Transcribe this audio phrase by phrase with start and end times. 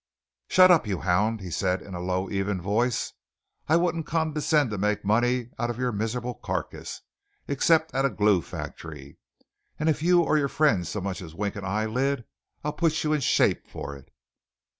[0.47, 3.13] "Shut up, you hound!" he said in a low, even voice.
[3.67, 7.01] "I wouldn't condescend to make money out of your miserable carcass,
[7.47, 9.19] except at a glue factory.
[9.77, 12.25] And if you or your friends so much as wink an eyelid,
[12.63, 14.09] I'll put you in shape for it."